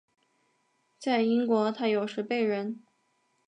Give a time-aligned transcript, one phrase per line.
[0.97, 2.81] 在英国他有时被人。